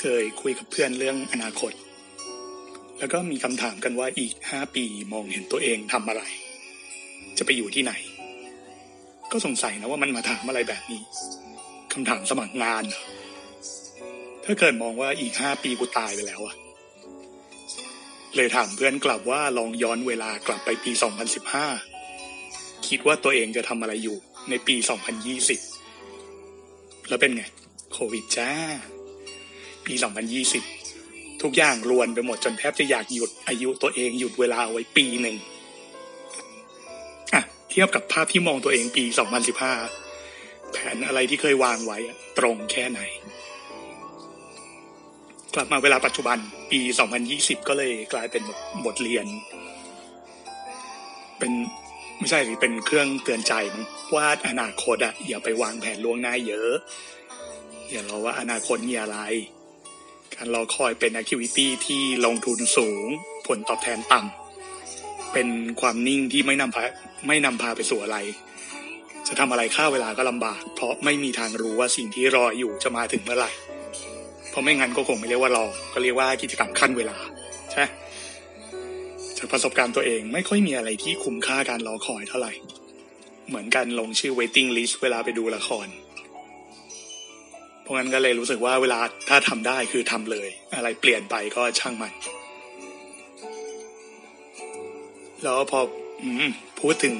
[0.00, 1.72] เคยคุยกับเพื่อนเรื่องอนาคต
[2.98, 6.22] แล้วก็มีคำถามกันว่าอีกห้าปีมองเห็นตัวเองทำอะไร
[7.38, 7.92] จะไปอยู่ที่ไหน
[9.32, 11.02] ก็สงสัยนะว่ามันมาถามอะไรแบบนี้
[11.92, 13.02] คำถามสมัครงานเหรอ
[14.44, 16.56] ถ้าเกิดมองว่าอีกห้าปีกูตายไปแล้วอะ
[18.36, 20.92] เลยถามเพื่อนกลับว่าลองย้อนเวลากลับไปปี
[22.08, 24.16] 2015 คิดว่าตัวเองจะทำอะไรอยู่
[24.50, 24.76] ในปี
[25.92, 27.44] 2020 แล้วเป็นไง
[27.92, 28.50] โควิดจ้า
[29.90, 29.96] ปี
[30.88, 35.36] 2020 ทุกอย่างรวนไปหมดจนแทบจะอยากหยุดอายุตัวเองหยุดเวลาไว้ปีหนึ่ง
[37.34, 39.04] อะเทียบกับภาพที่มองตัวเองปี
[39.88, 41.98] 2015 แผนอะไรที่เคยวางไว้
[42.38, 43.00] ตรงแค่ไหน
[45.54, 46.38] กลับมาเวลาปัจจุบัน
[46.70, 46.80] ปี
[47.24, 48.42] 2020 ก็เลยกลายเป็น
[48.84, 49.26] บทเรียน
[51.38, 51.52] เป็น
[52.18, 53.84] ไม่ใช่เป็นเครื่องเตือนใจมั้ง
[54.14, 56.72] ว่าอนาคตอะอย่าไปวางแผนล่วงหน้าเยอะ
[57.90, 59.18] อย่ารอว่าอนาคตมีอะไร
[60.42, 63.04] การรอคอยเป็นแอคทิวิตี้ที่ลงทุนสูง
[63.46, 65.48] ผลตอบแทนต่ำเป็น
[65.80, 66.84] ความนิ่งที่ไม่นำพา
[67.26, 68.16] ไม่นำพาไปสู่อะไร
[69.28, 73.50] จะทำอะไรค่าเวลาก็ลำบาก เพราะไม่มีทางรู้ว่าสิ่งที่รออยู่จะมาถึงเมื่อไหร่
[74.50, 77.16] เพราะไม่งั้นก็คงไม่เรียกว่ารอ ก็เรียกว่ากิจกรรมขั้นเวลา
[77.72, 77.84] ใช่
[79.38, 82.52] จากประสบการณ์ตัวเองไม่ค่อยมีอะไรที่คุ้มค่าการรอคอยเท่าไหร่
[83.48, 85.88] เหมือนกันลงชื่อ waiting list เวลาไปดูละคร
[87.90, 92.12] ราะงั้นก็เลยรู้สึกว่าเวลาถ้าทำได้คือทำเลย อะไรเปลี่ยนไปก็ช่างมัน
[95.42, 95.80] แล้วพอ
[96.22, 96.24] อ
[96.80, 97.14] พูดถึง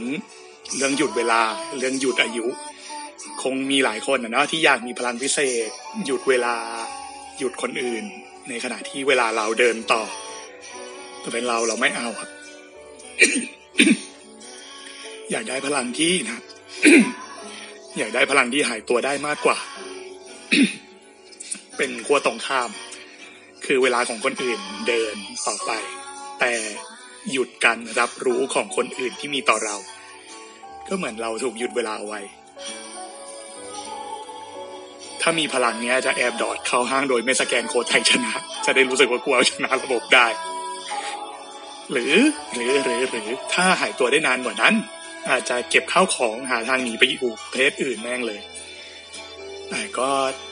[0.77, 1.41] เรื่องหยุดเวลา
[1.79, 2.47] เรื่องหยุดอายุ
[3.43, 5.69] คงมีหลายคนนะเนาะที่อยากมีพลังพิเศษ
[6.07, 6.55] หยุดเวลา
[7.39, 8.05] หยุดคนอื่น
[8.49, 10.03] ในขณะที่เวลาเราเดินต่อ
[11.21, 12.31] แต่เป็นเราเราไม่เอาครับ
[15.31, 16.43] อยากได้พลังที่นะ
[17.99, 19.59] อยากได้พลังที่หายตัวได้มากกว่า
[21.77, 22.71] เป็นขั้วตรงข้าม
[23.65, 25.15] คือเวลาของคนอื่นเดิน
[25.47, 25.71] ต่อไป
[26.41, 26.53] แต่
[27.33, 29.77] หยุดการรับรู้ของคนอื่นที่มีต่อเรา
[30.89, 32.21] ก็เหมือนเราถูกหยุดเวลาเอาไว้
[35.21, 38.33] ถ้ามีพลังเนี้ยจะแอบดอดเข้าห้างโดยไม่สแกนโค้ดไทยชนะ
[38.65, 40.27] จะได้รู้สึกว่ากลัวชนะระบบได้
[41.93, 42.15] หรือ
[42.55, 44.75] หรือหรือหรือถ้าหายตัวได้นานกว่านั้น
[45.31, 48.41] อาจจะเก็บข้าวของหาทางหนีไปอยู่ประเทศอื่นแม่งเลย
[49.71, 50.11] แต่ก็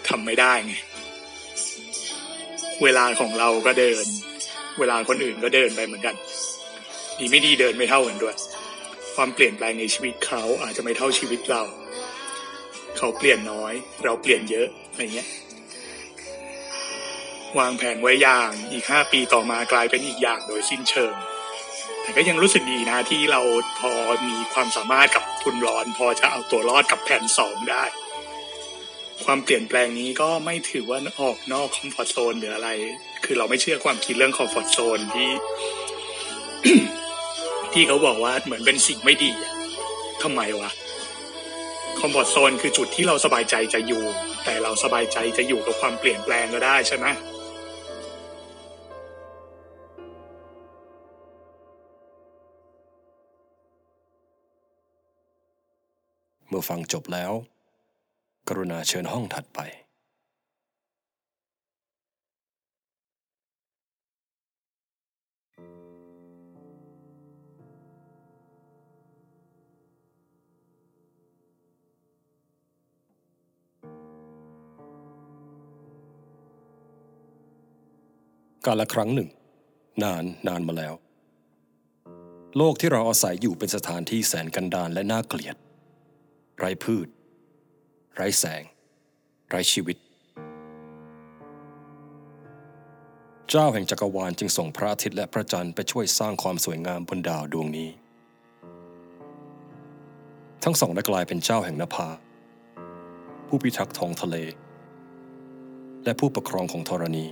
[0.09, 0.75] ทำไม่ได้ไง
[2.83, 4.05] เวลาของเราก็เดิน
[4.79, 6.17] เวลาคนอื่นก็เดินไปเหมือนกัน
[7.19, 8.37] ดีไม่ดีเดินไม่เท่ากันด้วย
[9.15, 11.63] ความเปลี่ยนแปลงในชีวิตเขาอาจจะไม่เท่าชีวิตเรา
[12.99, 13.73] เขาเปลี่ยนน้อย
[14.05, 15.29] เราเปลี่ยนเยอะอะไรเงี้ย
[17.59, 21.15] วางแผนไว้อย่างอีกห้าปีต่อมากลายเป็นอีกอย่างโดยสิ้นเชิง
[22.03, 23.41] แต่ก็ยังรู้สึกดีนะที่เรา
[23.81, 23.93] พอ
[24.29, 27.85] มีความสามารถกับทุนร้อน พอจะเอาตัวรอดกับแผนสองได้
[29.25, 32.71] ความเปลี่ยนแปลงนี้ก็ไม่ถือว่าออกนอกคอมฟอร์ทโซนหรืออะไร
[33.25, 35.31] คือเราไม่เชื่อความคิดเรื่อง comfort zone ที่
[37.73, 39.53] ที่เขาบอกว่าเหมือนเป็นสิ่งไม่ดีอะ
[40.23, 40.71] ทำไมวะ
[42.01, 44.03] comfort zone คือจุดที่เราสบายใจจะอยู่
[44.45, 47.07] แต่เราสบายใจจะอยู่กับความเปลี่ยนแปลงก็ได้ใช่ไหม
[56.49, 57.33] เมื่อฟังจบแล้ว
[58.49, 79.29] กรุณาเชิญห้องถัดไปกาลครั้งหนึ่ง
[80.03, 80.95] นานนานมาแล้ว
[82.57, 85.57] โลกที่เราอาศัยอยู่เป็นสถานที่แสนกันดารและน่าเกลียด
[86.59, 87.09] ไร้พืช
[88.21, 88.63] ไร้แสง
[89.49, 89.97] ไร้ชีวิต
[93.51, 97.89] เจ้าแห่งจักรวาลจึงส่งพระอาทิตย์และพระจันทร์ไปช่วยสร้างความสวยงามบนดาวดวงนี้
[100.65, 102.09] ทั้งสองได้กลายเป็นเจ้าแห่งนภา
[103.47, 104.37] ผู้พิทักษ์ท้องทะเล
[106.05, 107.27] และผู้ปกครองของธรณี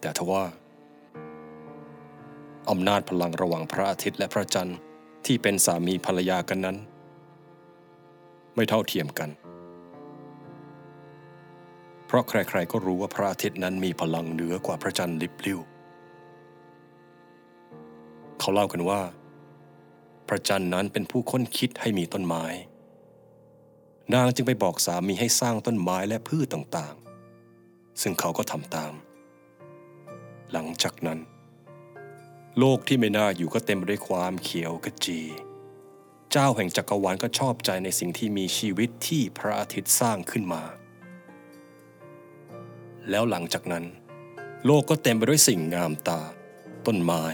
[0.00, 0.44] แต่ทว่า
[2.70, 4.78] อำนาจพลังระหว่างพระอาทิตย์และพระจันทร์
[5.26, 6.78] ที่เป็นสามีภรรยากันนั้น
[8.54, 9.30] ไม่เท่าเทียมกัน
[12.06, 15.60] เพราะใครๆก็รู้ว่าพระอาทิตย์นั้นมีพลังเหนือกว่าพระจันทร์ลิบลิ่ว
[18.40, 19.00] เขาเล่ากันว่า
[20.28, 22.44] พระจันทร์นั้นเป็นผู้ค้นคิดให้มีต้นไม้
[24.14, 28.92] นางจึงไปบอกสามีให้สร้างต้นไม้และพืชต่างๆ ซึ่งเขาก็ทำตาม
[30.52, 31.18] หลังจากนั้น
[32.58, 35.20] โลกที่ไม่น่าอยู่ก็เต็มไปด้วยความเขียวกระจี
[36.32, 40.62] เจ้าแห่งจักรวาลก็ชอบใจในสิ่งที่มีชีวิตที่พระอาทิตย์สร้างขึ้นมา
[43.10, 43.84] แล้วหลังจากนั้น
[44.66, 46.22] โลกก็เต็มไปด้วยสิ่งงามตา
[46.86, 47.24] ต้นไม้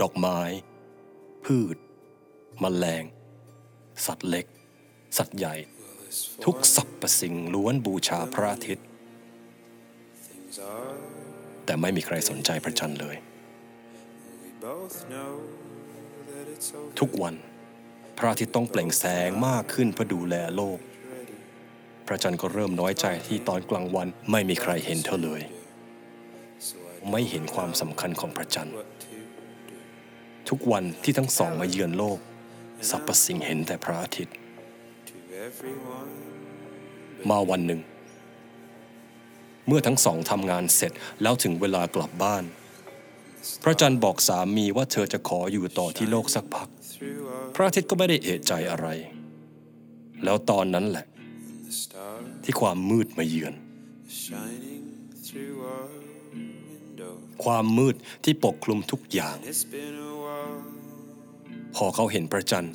[0.00, 0.40] ดอกไม้
[1.44, 1.76] พืช
[2.62, 3.04] มแมลง
[4.06, 4.46] สัตว์เล็ก
[5.18, 5.54] สัตว์ใหญ่
[6.44, 8.86] ทุกสรรพสิ่งล้วนบูชาพระอาทิตย์
[11.64, 13.16] แต่ไม่มีใครสนใจพระจันทร์เลย
[17.00, 17.34] ทุกวัน
[18.18, 20.78] พระอาทิตย์ต้องเปล่งแสงมากขึ้นเพื่อดูแลโลก
[22.06, 25.42] พระจันทร์ก็เริ่มน้อยใจที่ตอนกลางวันไม่มีใครเห็นเธอเลย
[27.10, 28.74] ไม่เห็นความสำคัญของพระจันทร์
[30.48, 32.18] ทุกวันที่ทั้งสองมาเยือนโลก
[32.90, 34.34] สรรพสิ่งเห็นแต่พระอาทิตย์
[37.30, 37.80] มาวันหนึ่ง
[39.66, 40.92] เมื่อทั้งสองทำงานเสร็จ
[41.22, 42.44] แล้วถึงเวลากลับบ้าน
[43.62, 46.68] พระจันทร์บอกสามีว่าเธอจะขออยู่ต่อที่โลกสักพัก
[47.54, 48.88] พระอาทิตย์ก็ไม่ได้เอะใจอะไร
[50.24, 51.06] แล้วตอนนั้นแหละ
[52.44, 53.54] ที่ความมืดมาเยือน
[57.44, 59.36] ความมืดที่ปกคลุมทุกอย่าง
[61.74, 62.74] พอเขาเห็นพระจันทร์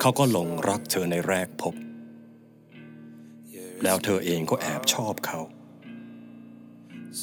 [0.00, 1.74] เขาก็หลงรักเธอในแรกพบ
[3.82, 5.40] แล้วเธอเองก็แอบชอบเขา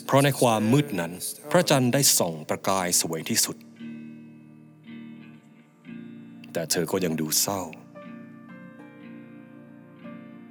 [0.06, 1.14] เพราะในความมืดนั้น
[1.52, 3.58] พระจันทร์ได้ส่องประกายสวยที่สุด
[6.54, 7.62] แต่เธอก็ยังดูเศร้า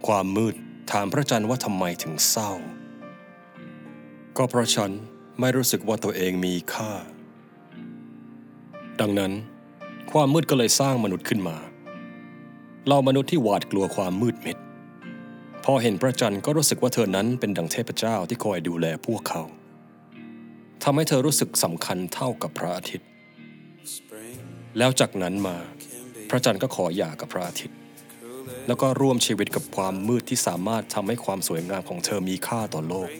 [0.07, 0.55] ความมืด
[0.93, 2.51] ถามพระจันทร์ว่าทำไมถึงเศร้า
[4.37, 4.91] ก็เพราะฉัน
[5.41, 6.91] ไม่รู้สึกว่าตัวเองมีค่า
[9.01, 9.33] ดังนั้น
[10.13, 11.57] ความมืดก็เลยสร้างมนุษย์ขึ้นมา
[12.89, 14.57] เรามนุษย์ที่หวาดกลัวความมืดมิด
[15.65, 19.43] พอเห็นพระจันทร์ก็รู้สึกว่าเธอนั้นเป็นดังเทพเจ้าที่คอยดูแลพวกเขา
[20.83, 23.09] ทำให้เธอรู้สึกสำคัญเท่ากับพระอาทิตย์
[24.79, 25.57] แล้วจากนั้นมา
[26.29, 27.79] พระจันทร์ก็ขอหย่ากับพระอาทิตย์
[28.67, 33.11] แล้วก็ร่วมชีวิตกับความมืดที่สามารถทำให้ความสวยงามของเธอมีค่าต่อโลก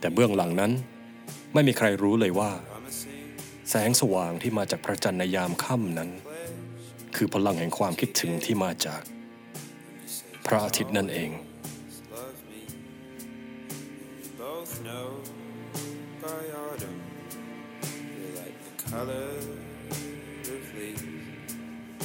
[0.00, 0.72] แต่เบื้องหลังนั้น
[1.54, 2.50] ไม่มีใครรู้เลยว่า
[3.70, 6.10] แสงสว่างที่มาจากพระจันทร์ในยามค่ำนั้น
[7.16, 9.02] คือพลังแห่งความคิดถึงที่มาจาก
[10.46, 11.30] พระอาทิตย์นั่นเอง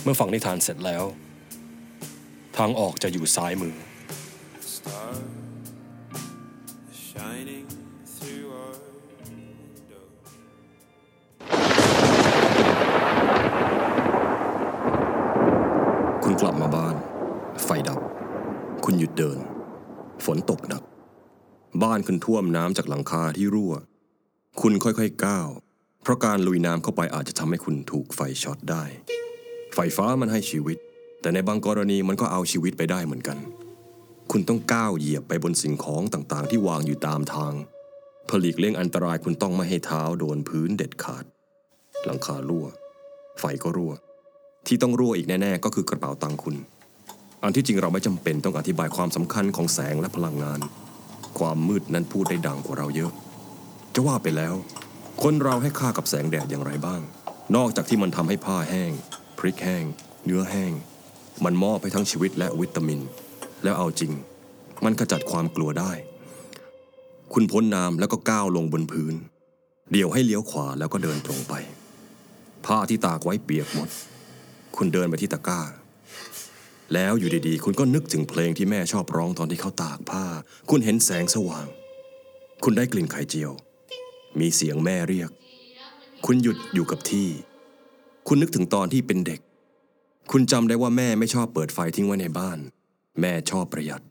[0.03, 1.03] เมื่อฟังนิทานเสร็จแล้ว
[2.57, 3.75] ทางออกจะอยู่ซ้ายมือ
[7.09, 7.67] shining
[8.15, 8.75] through our
[9.19, 10.05] window.
[16.23, 16.95] คุณกลับมาบ้าน
[17.63, 17.99] ไฟดับ
[18.85, 19.39] คุณหยุดเดิน
[20.25, 20.83] ฝนตกหนัก
[21.83, 23.73] บ้านคุณท่วมน้ำจากหลังคาที่รั่ว
[24.61, 25.49] คุณค่อยๆก้าว
[26.03, 28.83] เพราะการลุยน้ำเข้าไปอาจจะทำให้คุณถูกไฟช็อตได้
[29.81, 30.77] ไฟฟ้ามันให้ชีวิต
[31.21, 33.37] แต่ในบางกรณีมันก็เอาชีวิตไปได้เหมือนกัน
[34.31, 37.53] คุณต้องก้าวเหยียบไปบนสิ่งของต่างๆ ที่วางอยู่ตามทาง
[38.25, 41.25] เพื่อหลีกเลี่ยงอันตรายคุณต้องไม่ให้เท้าโดนพื้นเด็ดขาด
[42.05, 42.65] หลังคารั่ว
[43.39, 43.93] ไฟก็รั่ว
[44.67, 46.55] ที่ต้องรั่วอีกแน่ๆ ก็คือกระเป๋าตังค์คุณ
[47.43, 50.59] อันที่จริงเราไม่จำเป็นต้องอธิบายความสำคัญของแสงและพลังงาน
[51.39, 53.11] ความมืดนั้นพูดได้ดังกว่าเราเยอะ
[53.93, 54.55] จะว่าไปแล้ว
[55.23, 57.01] คนเราให้ค่ากับแสงแดดอย่างไรบ้าง
[57.55, 58.93] นอกจากที่มันทำให้ผ้าแห้ง
[59.39, 59.85] พริกแห้ง
[60.25, 60.73] เนื้อแห้ง
[61.45, 62.99] มันมอบให้ทั้งชีวิตและวิตามิน
[63.63, 64.11] แล้วเอาจริง
[64.83, 65.91] มันขจัดความกลัวได้
[67.33, 69.15] คุณพ้นน้ำแล้วก็ก้าวลงบนพื้น
[69.91, 71.53] เดี๋ยวให้เลี้ยวขวาแล้วก็เดินตรงไป
[72.65, 73.89] ผ้าที่ตากไว้เปียกหมด
[74.77, 75.61] คุณเดินไปที่ตะกร้า
[76.93, 80.25] แล้วอยู่ดีๆ คุณก็นึกถึงเพลงที่แม่ชอบร้องตอนที่เขาตากผ้า
[80.69, 81.65] คุณเห็นแสงสว่าง
[82.63, 83.51] คุณได้กลิ่นไข่เจียว
[84.39, 85.29] มีเสียงแม่เรียก
[86.25, 87.29] คุณหยุดอยู่กับที่
[88.31, 89.39] คุณนึกถึงตอนที่เป็นเด็ก
[90.31, 92.59] คุณจำได้ว่าแม่ไม่ชอบเปิดไฟทิ้งไว้ในบ้าน
[93.21, 94.01] แม่ชอบประหยัด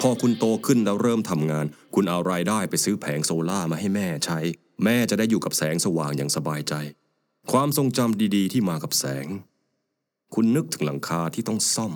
[0.00, 4.38] พอคุณโตขึ้นแล้วเริ่มทำงาน คุณเอารายได้ไปซื้อแผงโซล่ามาให้แม่ใช้
[4.84, 6.74] แม่จะได้อยู่กับแสงสว่างอย่างสบายใจ
[7.52, 9.26] ความทรงจำดีๆ ที่มากับแสง
[10.34, 11.94] คุณนึกถึงหลังคาที่ต้องซ่อม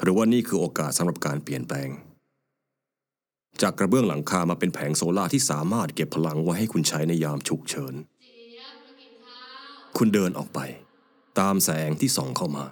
[0.00, 1.88] หรือว่านี่คือโอกาสสำหรับการเปลี่ยนแปลง
[3.62, 7.96] จากกระเบื้องหลังคามาเป็นแผงโซล่าที่สามารถเก็บพลังไว้ให้คุณใช้ในยามฉุกเฉิน
[9.96, 10.60] คุณเดินออกไป
[11.38, 12.64] ตามแสงที่ส่องเข้ามา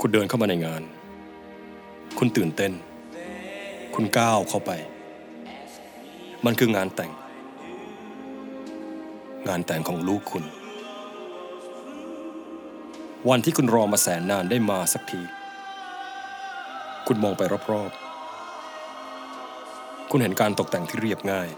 [0.00, 0.82] คุณเดินเข้ามาในงาน
[2.18, 2.72] คุณตื่นเต้น
[3.94, 4.70] คุณก้าวเข้าไป
[6.44, 7.12] มันคืองานแต่ง
[9.48, 10.44] งานแต่งของลูกคุณ
[13.28, 15.22] วันที่คุณรอมาแสนนานได้มาสักที
[17.06, 18.07] คุณมองไปรอบๆ
[20.10, 21.48] คุณเห็นการตกแต่งที่เรียบง่าย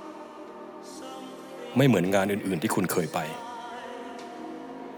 [1.76, 3.18] ไม่เหมือนงานอื่นๆที่คุณเคยไป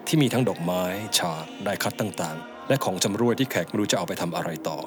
[0.06, 0.82] ที่มีทั้งดอกไม้
[1.18, 4.78] ฉากได้คัดต่างๆ และของจำรวยที่แขกไม่รู้จะเอาไปทำอะไรต่อ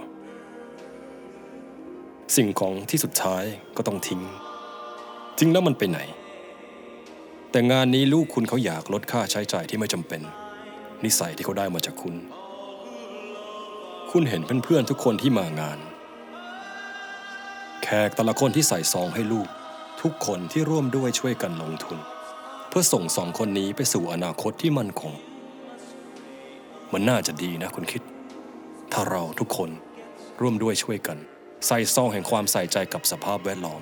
[2.35, 3.43] สิ่งของที่สุดท้าย
[3.77, 4.21] ก็ต้องทิ้ง
[5.37, 5.99] จริงแล้วมันไปไหน
[7.51, 10.21] แต่งานนี้ลูกคุณเขาอยากลดค่าใช้จ่ายที่ไม่จำเป็น
[11.05, 12.15] นิสัยที่เขาได้มาจากคุณ
[14.11, 15.79] คุณเห็นเพื่อนๆทุกคนที่มางาน
[17.87, 19.47] แขกแต่ละคนที่ใส่ซองให้ลูก
[20.01, 21.97] ทุกคนที่ร่วมด้วยช่วยกันลงทุน
[22.69, 25.13] เพื่อส่งสองคนนี้ไปสู่อนาคตที่มั่นคง
[26.93, 28.01] มันน่าจะดีนะคุณคิด
[28.93, 29.69] ถ้าเราทุกคน
[30.41, 31.17] ร่วมด้วยช่วยกัน
[31.67, 33.81] ใส่ซองแห่งความใส่ใจกับสภาพแวดล้อม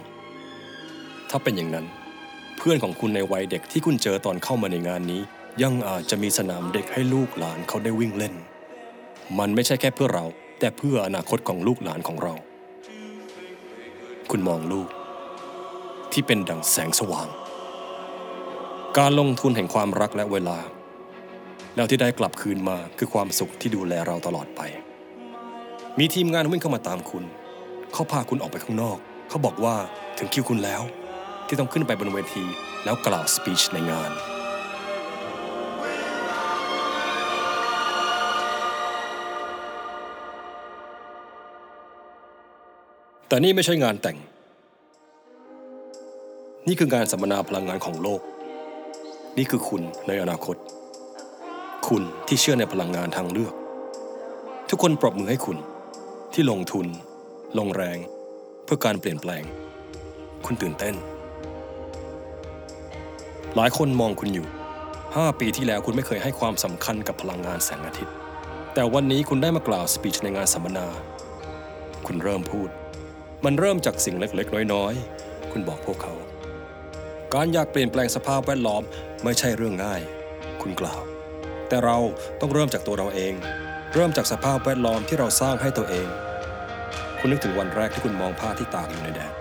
[1.29, 1.85] ถ้าเป็นอย่างนั้น
[2.57, 5.21] เพื่อนของคุณในวัยเด็กที่คุณเจอตอนเข้ามาในงานนี้
[5.63, 8.35] ยังอาจจะมีสนามเด็กให้ลูกหลานเขาได้วิ่งเล่น
[9.39, 10.25] มันไม่ใช่แค่เพื่อเรา
[10.59, 12.35] แต่เพื่ออนาคตของลูกหลานของเรา
[14.35, 14.89] คุณมองลูก
[16.11, 17.27] ที่เป็นดังแสงสว่าง
[18.97, 20.57] การลงทุนแห่งความรักและเวลา
[21.75, 24.61] แล้วที่ได้กลับคืนมาคือความสุขที่ดูแลเราตลอดไป
[25.99, 27.23] มีทีมงานวิ่งเข้ามาตามคุณ
[27.93, 28.97] เขาพาคุณออกไปข้างนอก
[29.29, 29.75] เขาบอกว่า
[30.17, 30.83] ถึงคิวคุณแล้ว
[31.47, 32.45] ที่ต้องขึ้นไปบนเวที
[32.83, 34.11] แล้วกล่าวสปีชในงาน
[43.33, 44.17] แต่นี่ไม่ใช่งานแต่ง
[46.67, 48.21] นี่คืองานสัมมนาพลังงานของโลก
[49.37, 50.55] นี่คือคุณในอนาคต
[51.87, 53.53] คุณที่เชื่อในพลังงานทางเลือก
[54.69, 55.57] ทุกคนปรบมือให้คุณ
[56.33, 56.87] ที่ลงทุน
[57.59, 57.97] ลงแรง
[58.63, 59.43] เพื่อการเปลี่ยนแปลง
[60.45, 60.95] คุณตื่นเต้น
[63.55, 64.47] หลายคนมองคุณอยู่
[64.93, 68.13] 5 ปีที่แล้วคุณไม่เคยให้ความสำคัญกับพลังงานแสงอาทิตย์
[68.73, 70.85] แต่วันนี้คุณได้มากล่าวสปีชในงานสัมมนา
[72.05, 72.69] คุณเริ่มพูด
[73.47, 76.13] มันเริ่มจากสิ่งเล็กๆ น้อยๆ คุณบอกพวกเขา
[77.33, 78.83] การอยากเปลี่ยนแปลงสภาพแวดล้อม
[79.23, 80.01] ไม่ใช่เรื่องง่าย
[80.61, 81.01] คุณกล่าว
[81.67, 81.97] แต่เรา
[82.39, 83.33] ต้องเริ่มจากตัวเราเอง
[83.93, 86.07] เริ่มจากสภาพแวดล้อมที่เราสร้างให้ตัวเอง
[87.19, 89.33] คุณนึกถึงวันแรกที่คุณมองผ้าที่ตากอยู่ในแดด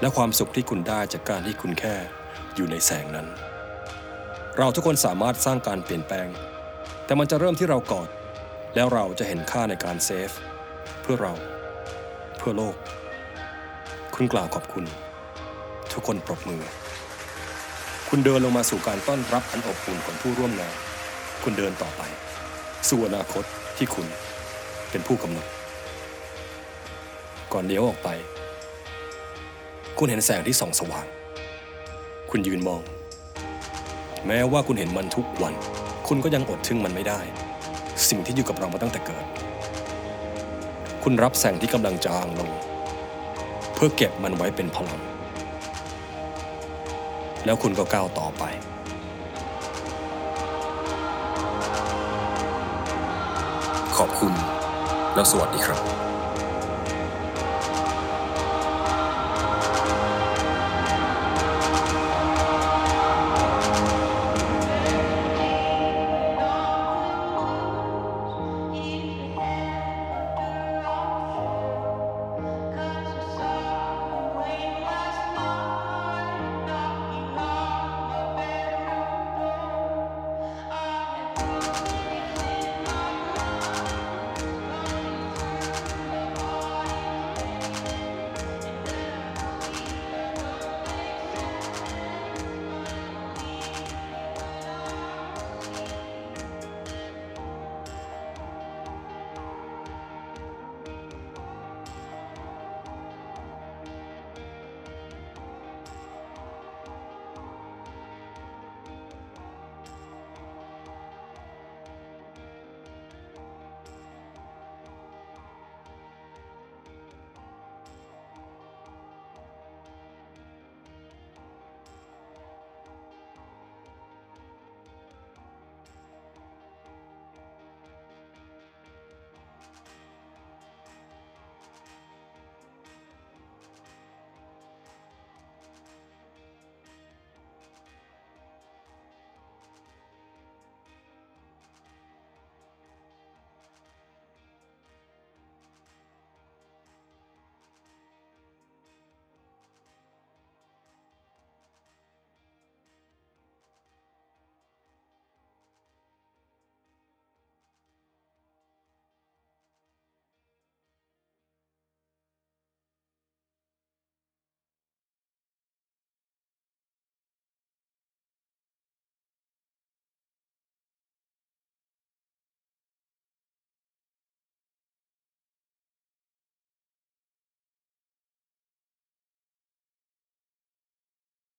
[0.00, 1.94] และความสุขที่คุณได้จากการที่คุณแค่
[2.54, 3.26] อยู่ในแสงนั้น
[4.58, 6.28] เราทุกคนสามารถสร้างการเปลี่ยนแปลง
[7.04, 8.08] แต่มันจะเริ่มที่เราก่อน
[8.74, 10.30] แล้วเราจะเห็นค่าในการเซฟ
[11.02, 11.34] เพื่อเรา
[12.38, 12.76] เพื่อโลก
[14.18, 14.84] คุณกล่าวขอบคุณ
[15.92, 16.62] ทุกคนปรบมือ
[18.08, 20.74] คุณเดินลงมาสู่การต้อนรับอันอบอุ่นของผู้ร่วมงาน
[21.42, 22.02] คุณเดินต่อไป
[22.88, 23.44] สู่อนาคต
[23.76, 24.06] ที่คุณ
[24.90, 25.46] เป็นผู้กำหนด
[27.52, 28.08] ก่อนเลี้ยวออกไป
[29.98, 31.06] คุณเห็นแสงที่ส่องสว่าง
[32.30, 32.82] คุณยืนมอง
[34.26, 35.54] แม้ว่าคุณเห็นมันทุกวัน
[36.08, 37.20] คุณก็ยังอดทึ่งมันไม่ได้
[38.08, 39.24] สิ่งที่อยู่กับเรามาตั้งแต่เกิด
[41.02, 42.50] คุณรับแสงที่กำลังจางลง
[43.76, 45.00] เพื่อเก็บมันไว้เป็นพลัง
[47.44, 48.44] แล้วคุณก็ก้าวต่อไป
[53.96, 54.32] ขอบคุณ
[55.14, 55.95] แล้วสวัสดีครับ